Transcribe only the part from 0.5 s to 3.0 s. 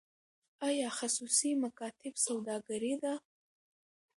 آیا خصوصي مکاتب سوداګري